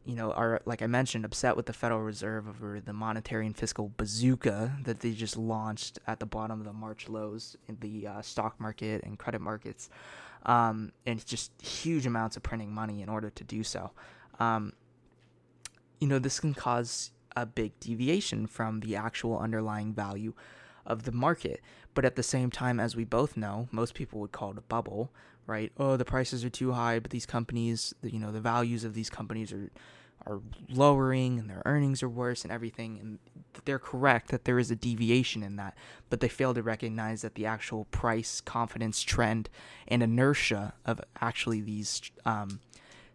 [0.06, 3.56] you know, are like I mentioned, upset with the Federal Reserve over the monetary and
[3.56, 8.08] fiscal bazooka that they just launched at the bottom of the March lows in the
[8.08, 9.89] uh, stock market and credit markets,
[10.46, 13.92] um, and it's just huge amounts of printing money in order to do so.
[14.39, 14.74] Um,
[16.00, 20.34] you know, this can cause a big deviation from the actual underlying value
[20.86, 21.62] of the market.
[21.94, 24.62] But at the same time, as we both know, most people would call it a
[24.62, 25.12] bubble,
[25.48, 25.72] right?
[25.78, 29.10] Oh, the prices are too high, but these companies, you know, the values of these
[29.10, 29.70] companies are
[30.26, 33.20] are lowering and their earnings are worse and everything and
[33.66, 35.76] they're correct that there is a deviation in that
[36.10, 39.50] but they fail to recognize that the actual price confidence trend
[39.88, 42.62] and inertia of actually these um,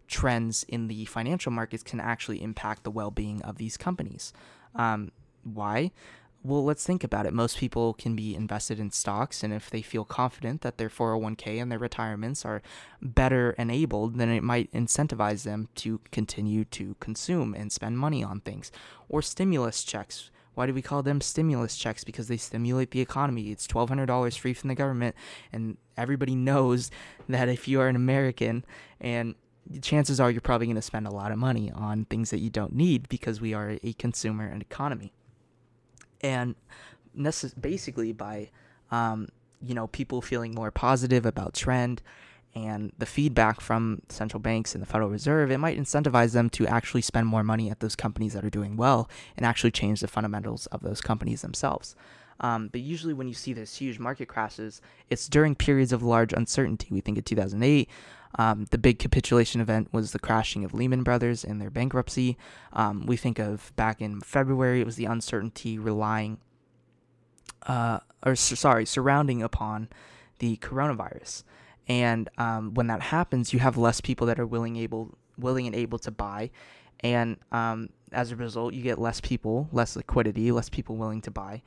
[0.07, 4.33] trends in the financial markets can actually impact the well-being of these companies
[4.75, 5.11] um,
[5.45, 5.91] why
[6.44, 7.33] well, let's think about it.
[7.33, 11.61] Most people can be invested in stocks, and if they feel confident that their 401k
[11.61, 12.62] and their retirements are
[13.03, 18.40] better enabled, then it might incentivize them to continue to consume and spend money on
[18.40, 18.70] things.
[19.09, 20.31] Or stimulus checks.
[20.55, 22.05] Why do we call them stimulus checks?
[22.05, 23.51] Because they stimulate the economy.
[23.51, 25.16] It's $1,200 free from the government,
[25.53, 26.90] and everybody knows
[27.29, 28.64] that if you are an American
[29.01, 29.35] and
[29.83, 32.48] chances are you're probably going to spend a lot of money on things that you
[32.48, 35.12] don't need because we are a consumer and economy
[36.20, 36.54] and
[37.16, 38.50] necess- basically by
[38.90, 39.28] um,
[39.61, 42.02] you know people feeling more positive about trend
[42.54, 46.66] and the feedback from central banks and the Federal Reserve, it might incentivize them to
[46.66, 50.09] actually spend more money at those companies that are doing well and actually change the
[50.09, 51.94] fundamentals of those companies themselves.
[52.40, 56.33] Um, but usually, when you see those huge market crashes, it's during periods of large
[56.33, 56.88] uncertainty.
[56.90, 57.88] We think of 2008,
[58.35, 62.37] um, the big capitulation event was the crashing of Lehman Brothers and their bankruptcy.
[62.73, 66.38] Um, we think of back in February, it was the uncertainty relying,
[67.67, 69.88] uh, or sorry, surrounding upon
[70.38, 71.45] the coronavirus.
[71.88, 75.75] And um, when that happens, you have less people that are willing able willing and
[75.75, 76.51] able to buy,
[77.01, 81.31] and um, as a result, you get less people, less liquidity, less people willing to
[81.31, 81.62] buy,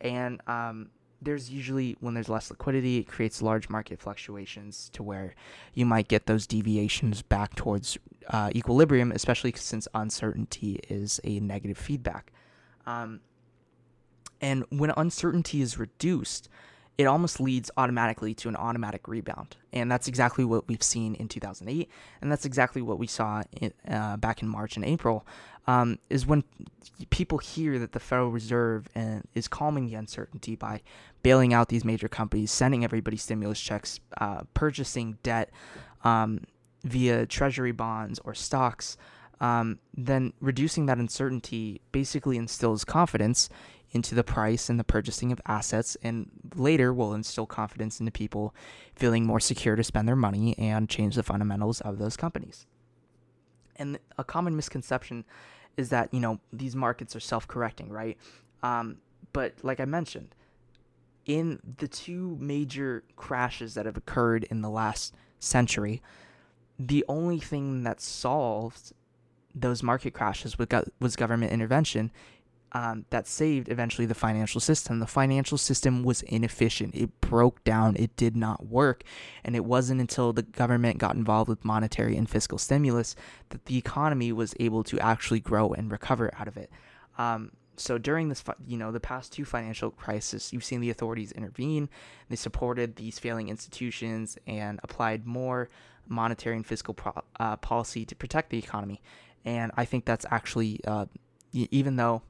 [0.00, 5.34] and um, there's usually when there's less liquidity, it creates large market fluctuations to where
[5.74, 7.98] you might get those deviations back towards
[8.28, 12.32] uh, equilibrium, especially since uncertainty is a negative feedback.
[12.86, 13.20] Um,
[14.40, 16.48] and when uncertainty is reduced,
[16.98, 19.56] it almost leads automatically to an automatic rebound.
[19.72, 21.90] And that's exactly what we've seen in 2008.
[22.22, 25.26] And that's exactly what we saw in, uh, back in March and April.
[25.66, 26.44] Um, is when
[27.10, 30.80] people hear that the Federal Reserve uh, is calming the uncertainty by
[31.22, 35.50] bailing out these major companies, sending everybody stimulus checks, uh, purchasing debt
[36.04, 36.44] um,
[36.84, 38.96] via treasury bonds or stocks,
[39.40, 43.50] um, then reducing that uncertainty basically instills confidence
[43.96, 48.54] into the price and the purchasing of assets, and later will instill confidence into people
[48.94, 52.66] feeling more secure to spend their money and change the fundamentals of those companies.
[53.74, 55.24] And a common misconception
[55.76, 58.16] is that you know these markets are self-correcting, right?
[58.62, 58.98] Um,
[59.32, 60.34] but like I mentioned,
[61.24, 66.00] in the two major crashes that have occurred in the last century,
[66.78, 68.92] the only thing that solved
[69.54, 70.56] those market crashes
[71.00, 72.12] was government intervention
[72.76, 74.98] um, that saved eventually the financial system.
[74.98, 76.94] The financial system was inefficient.
[76.94, 77.96] It broke down.
[77.96, 79.02] It did not work.
[79.44, 83.16] And it wasn't until the government got involved with monetary and fiscal stimulus
[83.48, 86.70] that the economy was able to actually grow and recover out of it.
[87.16, 91.32] Um, so during this, you know, the past two financial crises, you've seen the authorities
[91.32, 91.88] intervene.
[92.28, 95.70] They supported these failing institutions and applied more
[96.08, 99.00] monetary and fiscal pro- uh, policy to protect the economy.
[99.46, 101.06] And I think that's actually, uh,
[101.52, 102.20] even though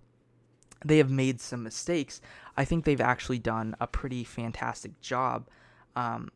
[0.86, 2.20] they have made some mistakes,
[2.56, 5.48] I think they've actually done a pretty fantastic job
[5.94, 6.30] um,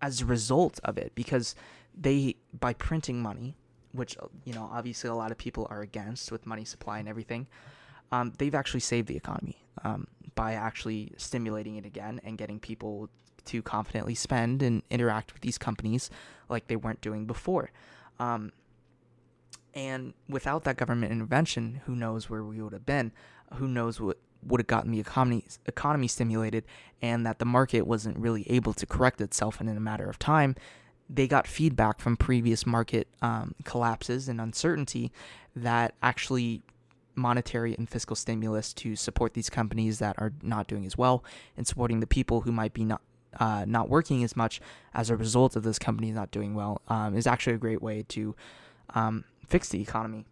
[0.00, 1.54] as a result of it because
[1.98, 3.56] they, by printing money,
[3.92, 7.46] which, you know, obviously a lot of people are against with money supply and everything,
[8.10, 13.08] um, they've actually saved the economy um, by actually stimulating it again and getting people
[13.44, 16.10] to confidently spend and interact with these companies
[16.48, 17.70] like they weren't doing before.
[18.18, 18.52] Um,
[19.74, 23.12] and without that government intervention, who knows where we would have been?
[23.54, 26.64] Who knows what would have gotten the economy economy stimulated,
[27.00, 30.18] and that the market wasn't really able to correct itself and in a matter of
[30.18, 30.56] time.
[31.08, 35.12] They got feedback from previous market um, collapses and uncertainty
[35.54, 36.62] that actually
[37.14, 41.22] monetary and fiscal stimulus to support these companies that are not doing as well
[41.56, 43.02] and supporting the people who might be not
[43.38, 44.60] uh, not working as much
[44.92, 48.04] as a result of those companies not doing well um, is actually a great way
[48.08, 48.34] to
[48.94, 50.26] um, fix the economy.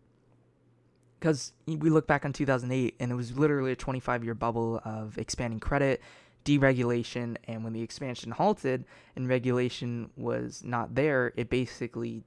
[1.20, 5.18] Because we look back on 2008 and it was literally a 25 year bubble of
[5.18, 6.00] expanding credit,
[6.44, 12.24] deregulation, and when the expansion halted and regulation was not there, it basically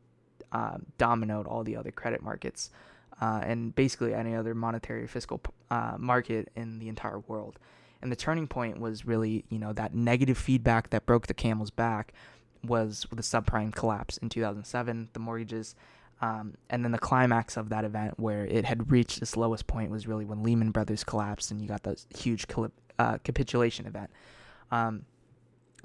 [0.51, 2.69] uh, dominoed all the other credit markets
[3.21, 7.57] uh, and basically any other monetary fiscal uh, market in the entire world.
[8.01, 11.71] And the turning point was really, you know, that negative feedback that broke the camel's
[11.71, 12.13] back
[12.63, 15.75] was the subprime collapse in 2007, the mortgages
[16.23, 19.91] um, and then the climax of that event, where it had reached its lowest point,
[19.91, 22.45] was really when Lehman Brothers collapsed, and you got that huge
[22.97, 24.09] uh, capitulation event.
[24.71, 25.03] Um,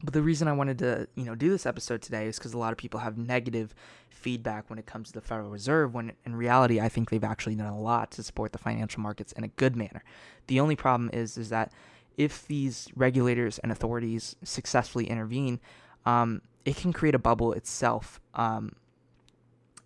[0.01, 2.59] but the reason I wanted to, you know, do this episode today is because a
[2.59, 3.75] lot of people have negative
[4.11, 5.93] feedback when it comes to the Federal Reserve.
[5.93, 9.33] When in reality, I think they've actually done a lot to support the financial markets
[9.33, 10.05] in a good manner.
[10.47, 11.73] The only problem is, is that
[12.17, 15.59] if these regulators and authorities successfully intervene,
[16.07, 18.21] um, it can create a bubble itself.
[18.35, 18.77] Um,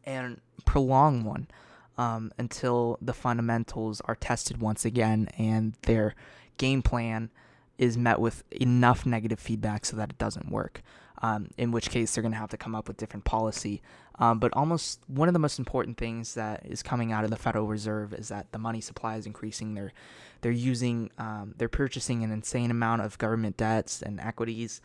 [0.05, 1.49] and prolong one
[1.99, 6.15] um, until the fundamentals are tested once again and their
[6.57, 7.31] game plan
[7.79, 10.83] is met with enough negative feedback so that it doesn't work.
[11.21, 13.81] Um, in which case, they're going to have to come up with different policy.
[14.19, 17.37] Um, but almost one of the most important things that is coming out of the
[17.37, 19.75] Federal Reserve is that the money supply is increasing.
[19.75, 19.93] They're
[20.41, 24.81] they're using um, they're purchasing an insane amount of government debts and equities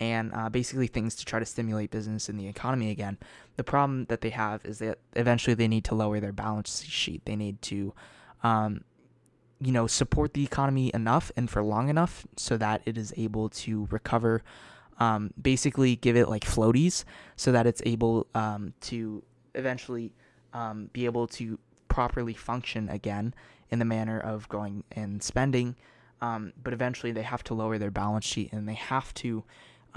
[0.00, 3.18] and uh, basically things to try to stimulate business in the economy again.
[3.56, 7.24] The problem that they have is that eventually they need to lower their balance sheet.
[7.24, 7.92] They need to,
[8.42, 8.84] um,
[9.60, 13.48] you know, support the economy enough and for long enough so that it is able
[13.50, 14.42] to recover.
[15.00, 17.04] Um, basically, give it like floaties
[17.36, 19.22] so that it's able um, to
[19.54, 20.12] eventually
[20.52, 21.58] um, be able to
[21.88, 23.34] properly function again
[23.70, 25.76] in the manner of going and spending.
[26.20, 29.44] Um, but eventually, they have to lower their balance sheet and they have to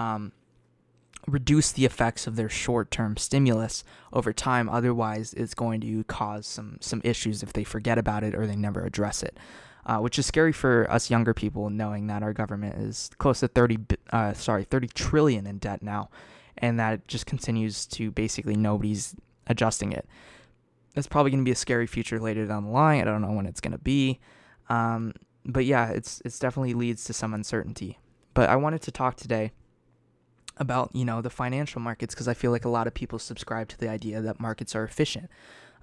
[0.02, 0.32] um,
[1.26, 4.68] reduce the effects of their short-term stimulus over time.
[4.68, 8.56] Otherwise, it's going to cause some some issues if they forget about it or they
[8.56, 9.38] never address it.
[9.84, 13.48] Uh, which is scary for us younger people, knowing that our government is close to
[13.48, 13.78] 30,
[14.12, 16.08] uh, sorry, 30 trillion in debt now,
[16.58, 19.16] and that it just continues to basically nobody's
[19.48, 20.06] adjusting it.
[20.94, 23.00] It's probably going to be a scary future later down the line.
[23.00, 24.20] I don't know when it's going to be,
[24.68, 27.98] um, but yeah, it's it's definitely leads to some uncertainty.
[28.34, 29.50] But I wanted to talk today
[30.58, 33.68] about you know the financial markets because I feel like a lot of people subscribe
[33.68, 35.30] to the idea that markets are efficient,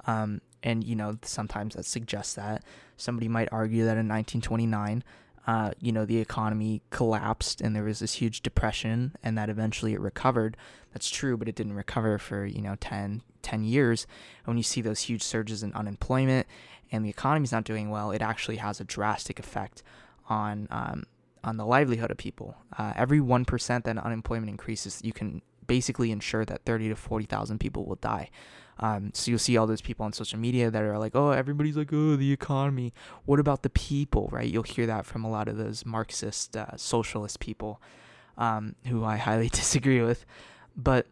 [0.08, 2.64] um, and you know sometimes that suggests that
[2.98, 5.04] somebody might argue that in 1929
[5.50, 9.94] uh, you know, the economy collapsed and there was this huge depression and that eventually
[9.94, 10.56] it recovered.
[10.94, 14.06] That's true, but it didn't recover for, you know, 10, 10 years.
[14.40, 16.46] And when you see those huge surges in unemployment
[16.92, 19.82] and the economy's not doing well, it actually has a drastic effect
[20.28, 21.06] on um,
[21.44, 22.56] on the livelihood of people.
[22.78, 27.26] Uh, every one percent that unemployment increases, you can basically ensure that thirty to forty
[27.26, 28.30] thousand people will die.
[28.82, 31.78] Um, so you'll see all those people on social media that are like, "Oh, everybody's
[31.78, 32.94] like, oh, the economy.
[33.26, 34.50] What about the people?" Right?
[34.50, 37.82] You'll hear that from a lot of those Marxist, uh, socialist people,
[38.38, 40.26] um, who I highly disagree with.
[40.76, 41.08] But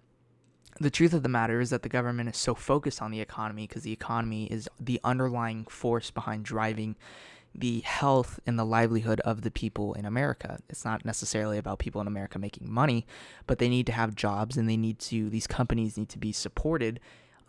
[0.80, 3.68] the truth of the matter is that the government is so focused on the economy
[3.68, 6.96] because the economy is the underlying force behind driving
[7.58, 10.60] the health and the livelihood of the people in America.
[10.70, 13.06] It's not necessarily about people in America making money,
[13.48, 16.32] but they need to have jobs and they need to, these companies need to be
[16.32, 17.00] supported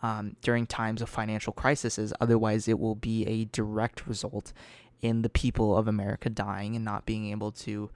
[0.01, 2.13] um, during times of financial crises.
[2.19, 4.51] Otherwise, it will be a direct result
[5.01, 7.89] in the people of America dying and not being able to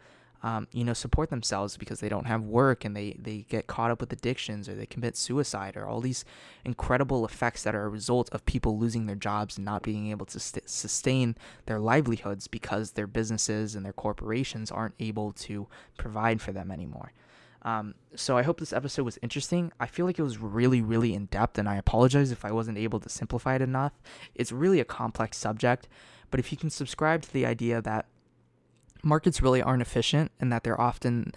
[0.44, 3.92] um, you know, support themselves because they don't have work and they, they get caught
[3.92, 6.26] up with addictions or they commit suicide or all these
[6.66, 10.26] incredible effects that are a result of people losing their jobs and not being able
[10.26, 16.42] to st- sustain their livelihoods because their businesses and their corporations aren't able to provide
[16.42, 17.14] for them anymore.
[17.62, 19.72] Um, so I hope this episode was interesting.
[19.80, 22.78] I feel like it was really, really in depth, and I apologize if I wasn't
[22.78, 23.94] able to simplify it enough.
[24.36, 25.88] It's really a complex subject,
[26.30, 28.08] but if you can subscribe to the idea that
[29.04, 31.34] markets really aren't efficient and that they're often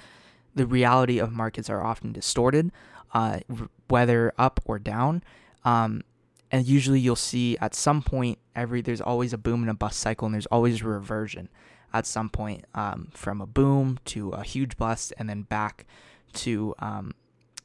[0.54, 2.72] the reality of markets are often distorted,
[3.12, 3.40] uh,
[3.88, 5.22] whether up or down.
[5.64, 6.02] Um,
[6.50, 10.00] and usually you'll see at some point every there's always a boom and a bust
[10.00, 11.48] cycle, and there's always reversion
[11.92, 15.86] at some point um, from a boom to a huge bust, and then back
[16.32, 17.14] to um,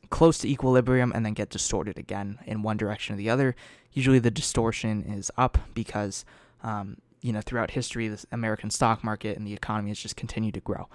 [0.10, 3.56] close to equilibrium, and then get distorted again in one direction or the other.
[3.94, 6.26] Usually the distortion is up because
[6.64, 10.56] um, you know, throughout history, the American stock market and the economy has just continued
[10.56, 10.90] to grow.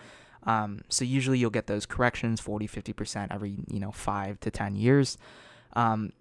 [0.45, 4.77] Um, so usually you'll get those corrections 40, 50% every, you know, five to 10
[4.77, 5.19] years.
[5.75, 6.13] Um,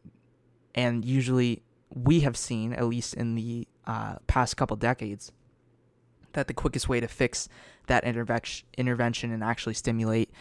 [0.74, 1.62] and usually
[1.94, 5.32] we have seen, at least in the uh, past couple decades,
[6.34, 7.48] that the quickest way to fix
[7.88, 10.32] that intervention, intervention and actually stimulate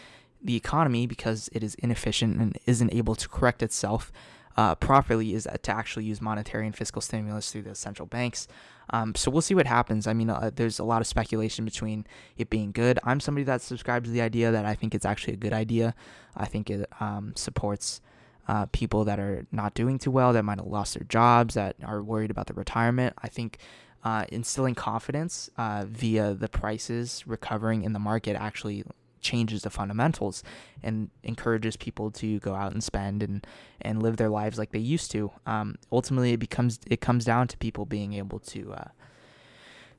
[0.42, 4.12] the economy because it is inefficient and isn't able to correct itself
[4.56, 8.46] uh, properly is to actually use monetary and fiscal stimulus through the central banks.
[8.90, 10.06] Um, so we'll see what happens.
[10.06, 12.98] I mean, uh, there's a lot of speculation between it being good.
[13.02, 15.94] I'm somebody that subscribes to the idea that I think it's actually a good idea.
[16.36, 18.00] I think it um, supports
[18.46, 21.76] uh, people that are not doing too well, that might have lost their jobs, that
[21.82, 23.14] are worried about their retirement.
[23.22, 23.58] I think
[24.04, 28.84] uh, instilling confidence uh, via the prices recovering in the market actually
[29.24, 30.44] changes the fundamentals
[30.82, 33.44] and encourages people to go out and spend and
[33.80, 35.32] and live their lives like they used to.
[35.46, 38.88] Um, ultimately, it becomes it comes down to people being able to uh,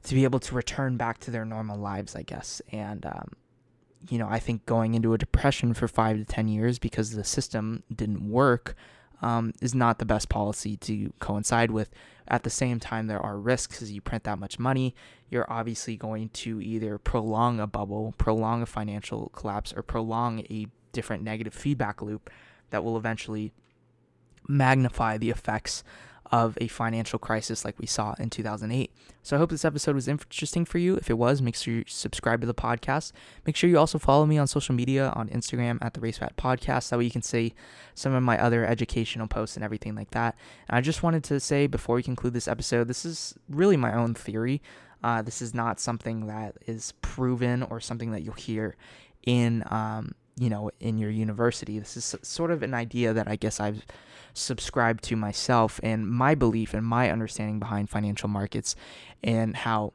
[0.04, 2.62] to be able to return back to their normal lives, I guess.
[2.72, 3.32] And um,
[4.10, 7.24] you know, I think going into a depression for five to ten years because the
[7.24, 8.76] system didn't work
[9.22, 11.90] um, is not the best policy to coincide with.
[12.28, 14.96] At the same time, there are risks as you print that much money.
[15.30, 20.68] You're obviously going to either prolong a bubble, prolong a financial collapse, or prolong a
[20.92, 22.30] different negative feedback loop
[22.72, 23.52] that will eventually
[24.48, 25.84] magnify the effects
[26.32, 28.92] of a financial crisis like we saw in 2008.
[29.24, 30.96] So I hope this episode was interesting for you.
[30.96, 33.12] If it was, make sure you subscribe to the podcast.
[33.46, 36.38] Make sure you also follow me on social media on Instagram at the Race Rat
[36.38, 36.90] Podcast.
[36.90, 37.54] That way you can see
[37.94, 40.36] some of my other educational posts and everything like that.
[40.70, 43.94] And I just wanted to say before we conclude this episode, this is really my
[43.94, 44.62] own theory.
[45.04, 48.76] Uh, this is not something that is proven or something that you'll hear
[49.26, 51.80] in um, you know in your university.
[51.80, 53.86] This is sort of an idea that I guess I've
[54.36, 58.76] subscribe to myself and my belief and my understanding behind financial markets
[59.24, 59.94] and how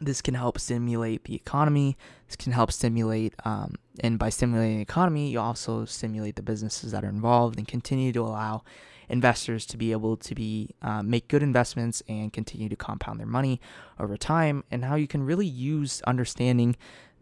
[0.00, 1.96] this can help stimulate the economy.
[2.26, 6.92] This can help stimulate, um, and by stimulating the economy, you also stimulate the businesses
[6.92, 8.62] that are involved and continue to allow
[9.10, 13.26] investors to be able to be uh, make good investments and continue to compound their
[13.26, 13.60] money
[13.98, 14.64] over time.
[14.70, 16.76] And how you can really use understanding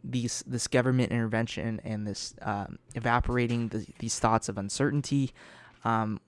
[0.05, 5.33] these this government intervention and this um, evaporating the, these thoughts of uncertainty
[5.85, 6.21] um,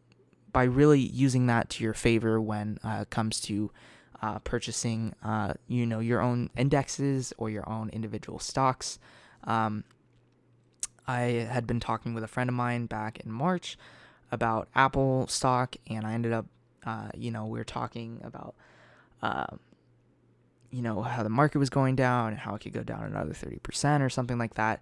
[0.53, 3.71] by really using that to your favor when uh, it comes to
[4.23, 8.99] uh, purchasing, uh, you know, your own indexes or your own individual stocks.
[9.45, 9.85] Um,
[11.07, 11.21] I
[11.51, 13.79] had been talking with a friend of mine back in March
[14.31, 16.47] about Apple stock, and I ended up,
[16.85, 18.55] uh, you know, we were talking about,
[19.23, 19.47] uh,
[20.71, 23.33] you know, how the market was going down and how it could go down another
[23.33, 24.81] 30% or something like that.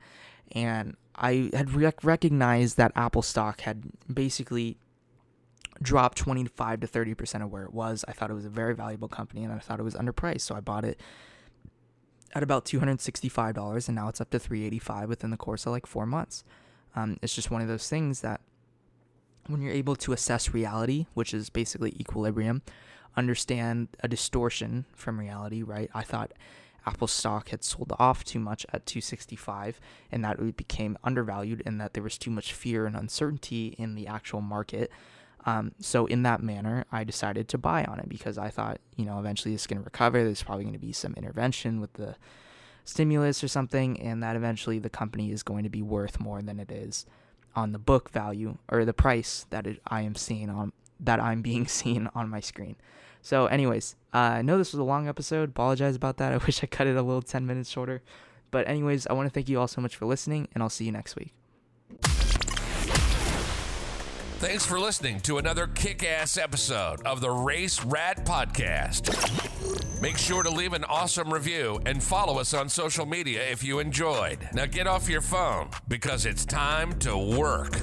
[0.53, 4.79] And I had rec- recognized that Apple stock had basically
[5.81, 8.05] dropped 25 to 30% of where it was.
[8.09, 10.43] I thought it was a very valuable company and I thought it was underpriced.
[10.43, 11.01] So I bought it
[12.35, 16.07] at about $265 and now it's up to 385 within the course of like four
[16.07, 16.45] months
[16.95, 18.41] um, it's just one of those things that
[19.47, 22.63] when you're able to assess reality which is basically equilibrium
[23.17, 26.33] understand a distortion from reality right i thought
[26.89, 29.81] apple stock had sold off too much at 265
[30.11, 33.95] and that it became undervalued and that there was too much fear and uncertainty in
[33.95, 34.91] the actual market
[35.49, 39.07] um, so in that manner, I decided to buy on it because I thought, you
[39.07, 40.23] know, eventually it's going to recover.
[40.23, 42.17] There's probably going to be some intervention with the
[42.85, 46.59] stimulus or something, and that eventually the company is going to be worth more than
[46.59, 47.07] it is
[47.55, 51.41] on the book value or the price that it, I am seeing on that I'm
[51.41, 52.77] being seen on my screen.
[53.29, 55.51] So, anyways, uh, I know this was a long episode.
[55.51, 56.33] Apologize about that.
[56.37, 58.01] I wish I cut it a little 10 minutes shorter.
[58.51, 60.87] But, anyways, I want to thank you all so much for listening, and I'll see
[60.87, 61.35] you next week.
[64.41, 69.13] Thanks for listening to another kick ass episode of the Race Rat Podcast.
[70.01, 73.79] Make sure to leave an awesome review and follow us on social media if you
[73.79, 74.39] enjoyed.
[74.55, 77.79] Now get off your phone because it's time to work.